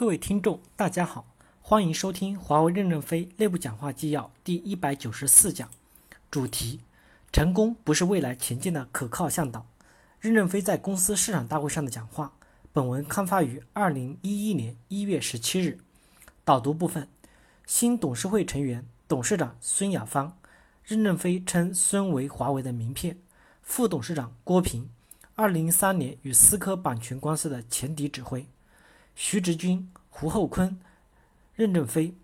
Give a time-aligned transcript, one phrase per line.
[0.00, 1.26] 各位听众，大家好，
[1.60, 5.68] 欢迎收听华为任正非内部讲话纪要第一百九十四讲，
[6.30, 6.80] 主题：
[7.30, 9.66] 成功不是未来前进的可靠向导。
[10.18, 12.32] 任正非在公司市场大会上的讲话。
[12.72, 15.78] 本文刊发于二零一一年一月十七日。
[16.46, 17.06] 导读部分：
[17.66, 20.34] 新董事会成员，董事长孙亚芳，
[20.82, 23.18] 任正非称孙为华为的名片。
[23.60, 24.88] 副董事长郭平，
[25.34, 28.46] 二零一三年与思科版权官司的前敌指挥。
[29.22, 30.80] 徐直军、胡厚昆、
[31.54, 32.14] 任正非，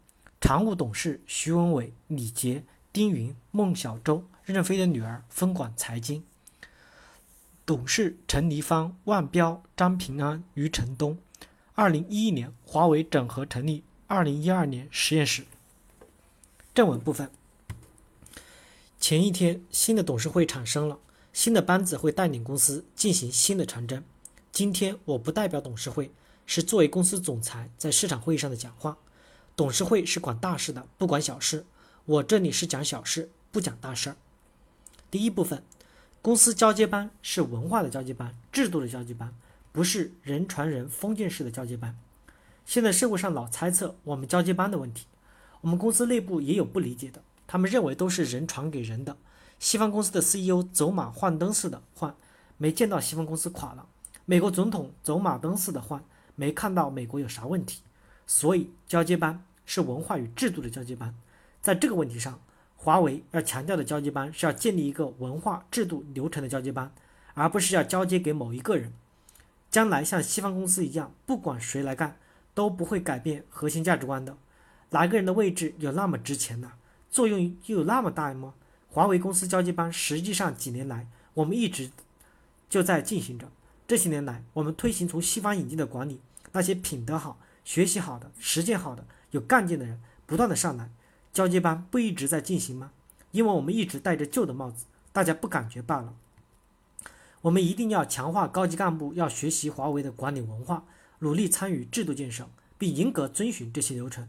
[0.40, 6.24] 常务董事徐文伟、李杰、丁云、孟小舟，任正非的女儿分管财经。
[7.66, 11.18] 董事陈黎芳、万标、张平安、余承东。
[11.74, 15.44] 二零一一年，华为整合成立二零一二年实验室。
[16.74, 17.30] 正文部分，
[18.98, 20.98] 前一天，新的董事会产生了，
[21.34, 24.02] 新的班子会带领公司进行新的长征。
[24.50, 26.10] 今天，我不代表董事会。
[26.46, 28.96] 是作为公司总裁在市场会议上的讲话。
[29.54, 31.64] 董事会是管大事的，不管小事。
[32.04, 34.16] 我这里是讲小事，不讲大事儿。
[35.10, 35.62] 第一部分，
[36.20, 39.34] 公司交接班是文化的交接班，制度的交接班，
[39.72, 41.98] 不是人传人封建式的交接班。
[42.64, 45.06] 现在社会上老猜测我们交接班的问题，
[45.62, 49.16] 我们公司内部也有不理解的，他们认为都是人传给人的。
[49.58, 52.14] 西方公司的 CEO 走马换灯似的换，
[52.58, 53.86] 没见到西方公司垮了。
[54.26, 56.04] 美国总统走马灯似的换。
[56.36, 57.82] 没看到美国有啥问题，
[58.26, 61.12] 所以交接班是文化与制度的交接班。
[61.60, 62.40] 在这个问题上，
[62.76, 66.92] 华为要强调的交接班是要建立一个文化、制度、流程的交接班，
[67.34, 68.92] 而不是要交接给某一个人。
[69.68, 72.16] 将来像西方公司一样，不管谁来干，
[72.54, 74.36] 都不会改变核心价值观的。
[74.90, 76.72] 哪个人的位置有那么值钱呢？
[77.10, 78.54] 作用又有那么大吗？
[78.88, 81.90] 华为公司交接班实际上几年来，我们一直
[82.70, 83.50] 就在进行着。
[83.86, 86.20] 这些年来，我们推行从西方引进的管理，
[86.52, 90.90] 那些品德好、学习好的、实践好的、有干劲的人，不断的上来。
[91.32, 92.90] 交接班不一直在进行吗？
[93.30, 96.14] 因为我们一直戴着旧的帽子，大家不感觉罢了。
[97.42, 100.84] 我们一定要强化高级干部要学习华为的管理文化，
[101.20, 104.28] 努力参与制度建设，并严格遵循这些流程。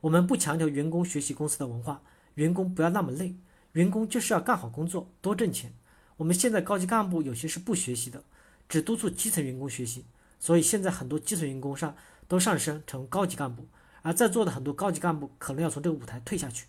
[0.00, 2.02] 我们不强求员工学习公司的文化，
[2.34, 3.36] 员工不要那么累，
[3.72, 5.72] 员工就是要干好工作，多挣钱。
[6.16, 8.24] 我们现在高级干部有些是不学习的。
[8.68, 10.04] 只督促基层员工学习，
[10.40, 11.96] 所以现在很多基层员工上
[12.26, 13.66] 都上升成高级干部，
[14.02, 16.66] 而在座的很多高级干部可能要从这个舞台退下去。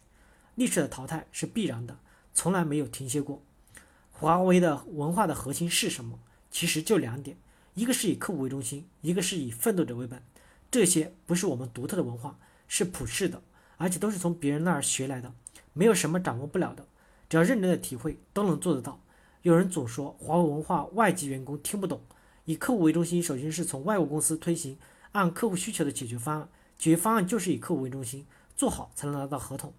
[0.56, 1.98] 历史的淘汰是必然的，
[2.34, 3.42] 从来没有停歇过。
[4.12, 6.20] 华为的文化的核心是什么？
[6.50, 7.38] 其实就两点，
[7.76, 10.24] 一个是以客户为中心，一个是以奋斗者为本。
[10.72, 13.42] 这些不是我们独特的文化，是普世的，
[13.78, 15.34] 而且都是从别人那儿学来的，
[15.74, 16.88] 没有什么掌握不了的，
[17.30, 19.00] 只要认真的体会，都能做得到。
[19.48, 22.02] 有人总说华为文化外籍员工听不懂。
[22.44, 24.78] 以客户为中心，首先是从外国公司推行
[25.14, 28.26] 按客户需求的解决方案，解决方案就是以客户为中心，
[28.58, 29.74] 做好才能拿到合同。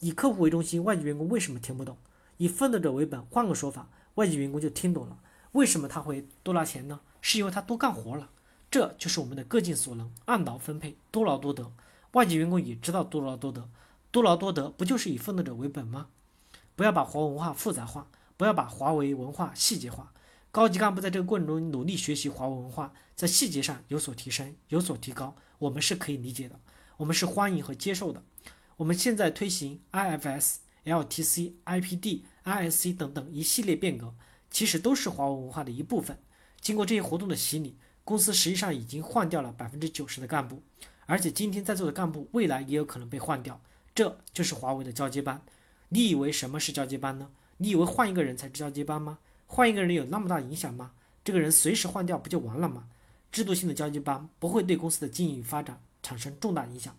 [0.00, 1.96] 以客户为中心，外籍员工为什么听不懂？
[2.38, 5.20] 以奋斗者为本，换个说法，外籍员工就听懂了。
[5.52, 6.98] 为什么他会多拿钱呢？
[7.20, 8.30] 是因为他多干活了。
[8.68, 11.70] 这就是我们的各尽所能，按劳分配，多劳多得。
[12.14, 13.68] 外籍员工也知道多劳多得，
[14.10, 16.08] 多劳多得不就是以奋斗者为本吗？
[16.74, 18.08] 不要把华为文化复杂化。
[18.36, 20.12] 不要把华为文化细节化，
[20.50, 26.58] 高级干部在这个过程中努力学习华为文化，在细节上有所提升、有所提高，我们是可以理解的，
[26.96, 28.22] 我们是欢迎和接受的。
[28.76, 34.14] 我们现在推行 IFS、LTC、IPD、ISC 等等一系列变革，
[34.50, 36.18] 其实都是华为文化的一部分。
[36.60, 40.62] 经过这些活动的洗礼，公司实际上已经换掉了百分之九十的干部，
[41.06, 43.60] 而且今天在座的干部未来也有可能被换掉，
[43.94, 45.40] 这就是华为的交接班。
[45.90, 47.30] 你以为什么是交接班呢？
[47.64, 49.18] 你以为换一个人才交接班吗？
[49.46, 50.92] 换一个人有那么大影响吗？
[51.24, 52.86] 这个人随时换掉不就完了吗？
[53.32, 56.94] 制度性的交接班不会对公司的经营与发展产生重大影响。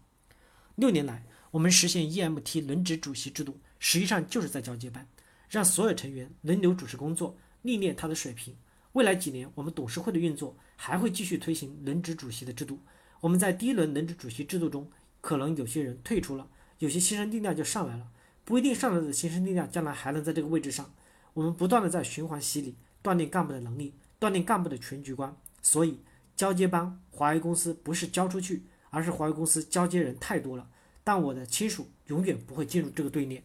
[0.73, 5.07] 六年来，我们实现 EMT 轮值主席制度，实际上就是在交接班，
[5.47, 8.55] 让所有成员轮流主持工作，历练他的水平。
[8.93, 12.79] 未来几年，我们董事会的运作还会继续推行轮值主席的制度。
[13.19, 14.89] 我们在第一轮轮值主席制度中，
[15.21, 16.47] 可能有些人退出了，
[16.79, 18.07] 有些新生力量就上来了。
[18.45, 20.93] 不一定上来的新生力量将来还能在这个位置上。
[21.33, 25.35] 我们不断的在循环洗礼，锻炼干部的能力，锻炼干部的全局观。
[25.61, 25.99] 所以
[26.35, 30.69] 交接班，华为公司不是交出去，而是华为公司交接人太多了。
[31.03, 33.43] 但我的亲属永远不会进入这个队列。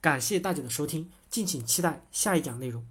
[0.00, 2.86] 感谢大家的收听，敬请期待下一讲内容。